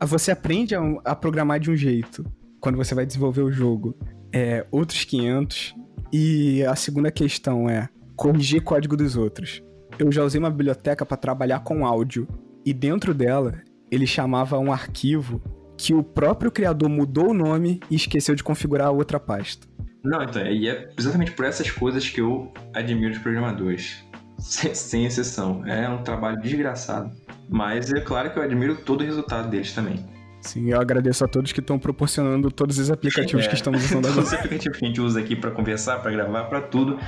[0.00, 2.24] você aprende a, a programar de um jeito
[2.60, 3.94] quando você vai desenvolver o jogo.
[4.32, 5.74] É, outros 500.
[6.12, 9.62] E a segunda questão é corrigir código dos outros.
[9.98, 12.26] Eu já usei uma biblioteca para trabalhar com áudio
[12.64, 15.40] e dentro dela ele chamava um arquivo
[15.76, 19.66] que o próprio criador mudou o nome e esqueceu de configurar a outra pasta.
[20.02, 24.04] Não, então, e é exatamente por essas coisas que eu admiro os programadores.
[24.38, 25.66] Sem, sem exceção.
[25.66, 27.10] É um trabalho desgraçado.
[27.48, 30.04] Mas é claro que eu admiro todo o resultado deles também.
[30.40, 34.06] Sim, eu agradeço a todos que estão proporcionando todos os aplicativos é, que estamos usando
[34.06, 34.14] agora.
[34.22, 36.98] Todos os aplicativos que a gente usa aqui para conversar, para gravar, para tudo.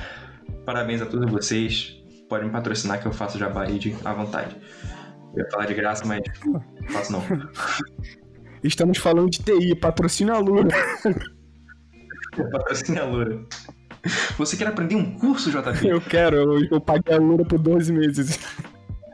[0.65, 1.95] Parabéns a todos vocês.
[2.27, 4.55] Podem me patrocinar que eu faço jabá aí de, à vontade.
[5.35, 7.23] Eu ia falar de graça, mas não faço não.
[8.63, 10.69] Estamos falando de TI, patrocina a Lura.
[12.51, 13.41] patrocina a Lura.
[14.37, 15.87] Você quer aprender um curso, JP?
[15.87, 18.39] Eu quero, eu, eu paguei a Lura por 12 meses.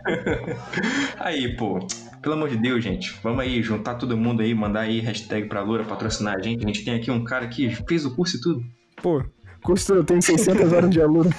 [1.20, 1.80] aí, pô,
[2.22, 5.62] pelo amor de Deus, gente, vamos aí juntar todo mundo aí, mandar aí hashtag pra
[5.62, 6.64] Lura patrocinar a gente.
[6.64, 8.64] A gente tem aqui um cara que fez o curso e tudo.
[9.02, 9.24] Pô,
[9.66, 11.30] curso eu tenho 600 horas de Alura.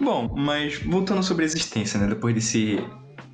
[0.00, 2.08] Bom, mas voltando sobre a existência, né?
[2.08, 2.78] Depois desse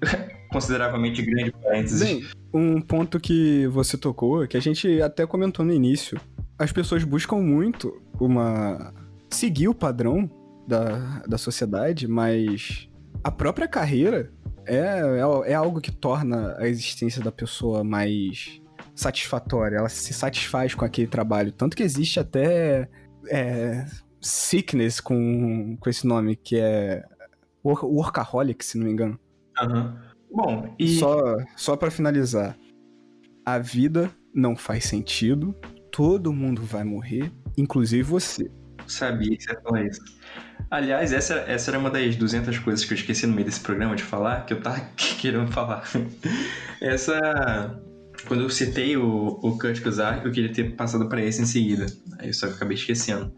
[0.53, 2.01] consideravelmente grande parênteses.
[2.01, 6.21] Bem, um ponto que você tocou, que a gente até comentou no início,
[6.59, 8.93] as pessoas buscam muito uma
[9.31, 10.31] seguir o padrão
[10.67, 12.89] da, da sociedade, mas
[13.25, 14.33] a própria carreira
[14.67, 18.61] é, é, é algo que torna a existência da pessoa mais
[18.95, 19.77] satisfatória.
[19.77, 21.53] Ela se satisfaz com aquele trabalho.
[21.53, 22.89] Tanto que existe até
[23.29, 23.87] é,
[24.21, 27.05] sickness com, com esse nome, que é
[27.65, 29.19] workaholic, se não me engano.
[29.61, 29.97] Uhum.
[30.33, 30.99] Bom, e.
[30.99, 32.57] Só, só para finalizar.
[33.45, 35.55] A vida não faz sentido.
[35.91, 38.51] Todo mundo vai morrer, inclusive você.
[38.87, 40.01] Sabia que você ia falar isso.
[40.71, 43.97] Aliás, essa, essa era uma das 200 coisas que eu esqueci no meio desse programa
[43.97, 45.83] de falar, que eu tava querendo falar.
[46.81, 47.81] essa.
[48.29, 51.87] Quando eu citei o, o Kurt Kuzar, eu queria ter passado para esse em seguida.
[52.19, 53.33] Aí só que eu acabei esquecendo.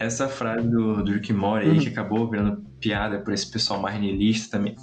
[0.00, 1.78] Essa frase do, do Rick Mori aí, uhum.
[1.78, 4.74] que acabou virando piada por esse pessoal mais niilista também.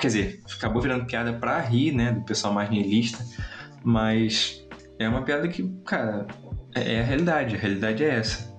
[0.00, 3.24] Quer dizer, acabou virando piada pra rir, né, do pessoal mais niilista.
[3.84, 4.66] Mas
[4.98, 6.26] é uma piada que, cara,
[6.74, 7.54] é, é a realidade.
[7.54, 8.52] A realidade é essa,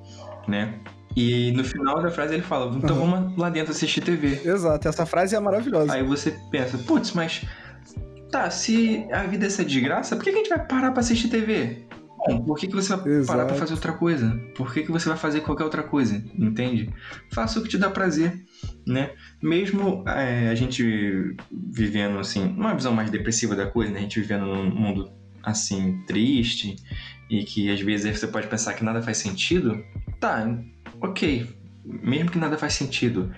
[0.48, 0.80] né?
[1.16, 3.12] E no final da frase ele fala: então uhum.
[3.12, 4.40] vamos lá dentro assistir TV.
[4.46, 5.92] Exato, essa frase é maravilhosa.
[5.92, 7.44] Aí você pensa: putz, mas
[8.32, 11.02] tá, se a vida é essa de graça, por que a gente vai parar pra
[11.02, 11.88] assistir TV?
[12.28, 13.28] Bom, por que, que você vai Exato.
[13.28, 14.40] parar pra fazer outra coisa?
[14.56, 16.24] Por que, que você vai fazer qualquer outra coisa?
[16.38, 16.90] Entende?
[17.32, 18.46] Faça o que te dá prazer,
[18.86, 19.12] né?
[19.42, 24.00] Mesmo é, a gente vivendo, assim, uma visão mais depressiva da coisa, né?
[24.00, 25.12] A gente vivendo num mundo,
[25.44, 26.76] assim, triste
[27.30, 29.84] e que às vezes você pode pensar que nada faz sentido,
[30.20, 30.48] tá,
[31.02, 31.48] ok,
[31.86, 33.34] mesmo que nada faz sentido,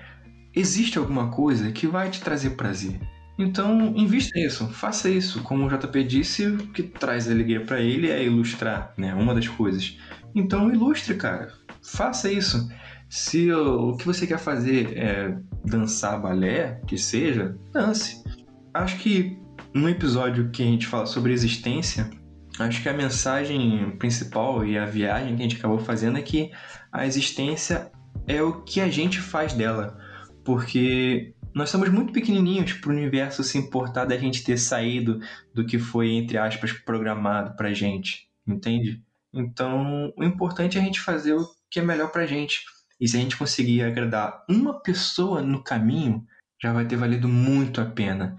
[0.55, 2.99] existe alguma coisa que vai te trazer prazer.
[3.39, 5.41] Então, invista nisso, faça isso.
[5.43, 9.15] Como o JP disse, o que traz alegria para ele é ilustrar, né?
[9.15, 9.97] Uma das coisas.
[10.35, 11.47] Então, ilustre, cara.
[11.81, 12.69] Faça isso.
[13.07, 18.21] Se o, que você quer fazer é dançar balé, que seja, dance.
[18.73, 19.39] Acho que
[19.73, 22.09] no episódio que a gente fala sobre existência,
[22.59, 26.51] acho que a mensagem principal e a viagem que a gente acabou fazendo é que
[26.91, 27.89] a existência
[28.27, 29.97] é o que a gente faz dela.
[30.43, 35.19] Porque nós somos muito pequenininhos para o universo se importar da gente ter saído
[35.53, 39.01] do que foi, entre aspas, programado para gente, entende?
[39.33, 42.63] Então, o importante é a gente fazer o que é melhor para gente.
[42.99, 46.25] E se a gente conseguir agradar uma pessoa no caminho,
[46.61, 48.35] já vai ter valido muito a pena.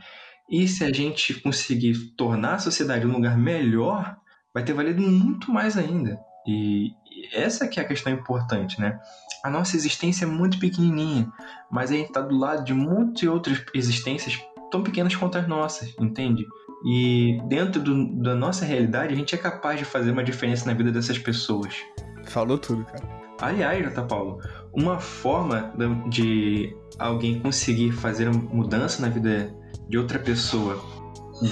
[0.50, 4.16] E se a gente conseguir tornar a sociedade um lugar melhor,
[4.52, 6.18] vai ter valido muito mais ainda.
[6.46, 6.90] E
[7.32, 8.98] essa que é a questão importante, né?
[9.44, 11.30] A nossa existência é muito pequenininha,
[11.70, 14.38] mas a gente está do lado de muitas outras existências
[14.70, 16.46] tão pequenas quanto as nossas, entende?
[16.84, 20.74] E dentro do, da nossa realidade, a gente é capaz de fazer uma diferença na
[20.74, 21.74] vida dessas pessoas.
[22.26, 23.20] Falou tudo, cara.
[23.40, 24.38] Aliás, Jota Paulo,
[24.72, 25.72] uma forma
[26.08, 29.54] de alguém conseguir fazer uma mudança na vida
[29.88, 30.78] de outra pessoa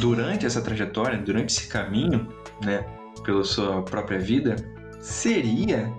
[0.01, 2.29] durante essa trajetória, durante esse caminho,
[2.63, 2.85] né?
[3.25, 4.57] pela sua própria vida
[5.01, 5.93] seria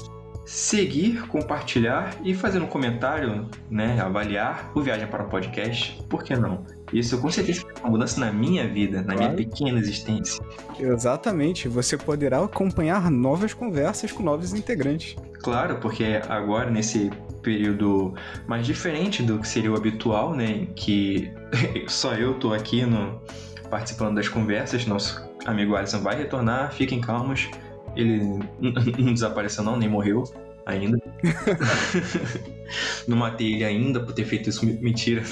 [0.49, 6.01] seguir, compartilhar e fazer um comentário, né, avaliar o Viagem para o Podcast.
[6.09, 6.65] Por que não?
[6.91, 9.19] Isso com certeza foi uma mudança na minha vida, na claro.
[9.19, 10.43] minha pequena existência.
[10.79, 11.67] Exatamente.
[11.67, 15.15] Você poderá acompanhar novas conversas com novos integrantes.
[15.43, 17.11] Claro, porque agora, nesse
[17.43, 18.15] período
[18.47, 21.31] mais diferente do que seria o habitual, né, que
[21.87, 23.21] só eu tô aqui no,
[23.69, 27.49] participando das conversas, nosso amigo Alisson vai retornar, fiquem calmos
[27.95, 28.39] ele
[28.97, 30.23] não desapareceu não, nem morreu
[30.65, 31.01] ainda.
[33.07, 34.65] não matei ele ainda por ter feito isso.
[34.65, 35.23] Mentira.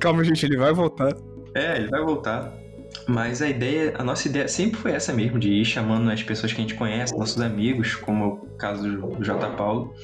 [0.00, 1.14] Calma, gente, ele vai voltar.
[1.54, 2.52] É, ele vai voltar.
[3.06, 6.52] Mas a ideia, a nossa ideia sempre foi essa mesmo, de ir chamando as pessoas
[6.52, 9.50] que a gente conhece, nossos amigos, como é o caso do J.
[9.50, 9.94] Paulo.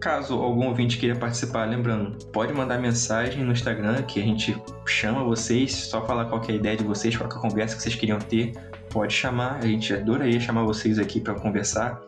[0.00, 5.22] Caso algum ouvinte queira participar, lembrando, pode mandar mensagem no Instagram que a gente chama
[5.22, 7.94] vocês, só falar qual é a ideia de vocês, qual é a conversa que vocês
[7.94, 8.52] queriam ter
[8.92, 12.00] pode chamar, a gente adoraria chamar vocês aqui para conversar.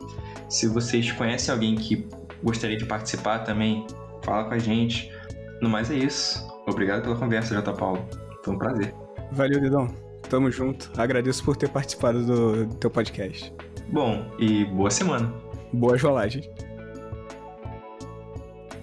[0.49, 2.07] Se vocês conhecem alguém que
[2.43, 3.87] gostaria de participar também,
[4.23, 5.11] fala com a gente.
[5.61, 6.47] No mais é isso.
[6.67, 8.07] Obrigado pela conversa, Jota Paulo.
[8.45, 8.95] Foi um prazer.
[9.33, 9.89] Valeu, Didão.
[10.29, 10.91] Tamo junto.
[10.97, 13.53] Agradeço por ter participado do, do teu podcast.
[13.89, 15.33] Bom, e boa semana.
[15.73, 16.49] Boas rolagens.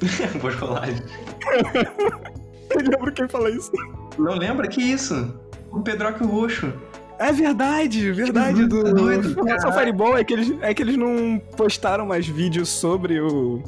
[0.41, 1.03] boas rolagens.
[2.71, 3.71] Eu lembro quem fala isso.
[4.17, 4.67] Não lembra?
[4.67, 5.39] Que isso?
[5.71, 6.73] O Pedroque Roxo.
[7.21, 8.65] É verdade, verdade.
[8.65, 13.21] Do, doido, do Fireball é que, eles, é que eles não postaram mais vídeos sobre
[13.21, 13.61] o.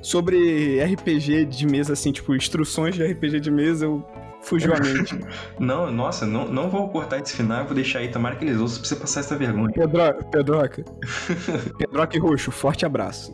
[0.00, 4.06] Sobre RPG de mesa, assim, tipo, instruções de RPG de mesa, eu
[4.42, 5.18] fugiu a mente.
[5.58, 8.60] não, nossa, não, não vou cortar esse final, eu vou deixar aí, tomara que eles
[8.60, 9.72] ouçam pra você passar essa vergonha.
[9.74, 10.84] Pedro, Pedroca.
[11.76, 13.32] Pedroca e Roxo, forte abraço.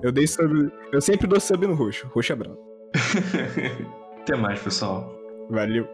[0.00, 0.70] eu dei sub.
[0.92, 2.06] Eu sempre dou sub no Roxo.
[2.14, 2.60] Roxo é branco.
[4.22, 5.12] Até mais, pessoal.
[5.50, 5.88] Valeu.